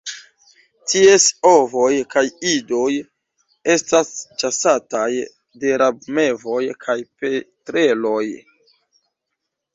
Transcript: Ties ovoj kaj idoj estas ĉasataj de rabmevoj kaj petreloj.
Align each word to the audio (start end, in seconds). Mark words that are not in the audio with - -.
Ties 0.91 1.25
ovoj 1.49 1.91
kaj 2.13 2.23
idoj 2.53 2.87
estas 3.75 4.09
ĉasataj 4.45 5.07
de 5.65 5.75
rabmevoj 5.83 6.59
kaj 6.87 6.99
petreloj. 7.21 8.25